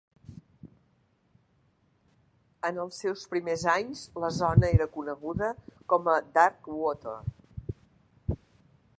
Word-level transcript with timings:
En 2.69 2.79
els 2.83 2.95
seus 3.03 3.25
primers 3.33 3.65
anys, 3.73 4.01
la 4.23 4.31
zona 4.37 4.71
era 4.77 4.87
coneguda 4.95 5.49
com 5.93 6.09
a 6.15 6.15
Darkwater. 6.39 7.15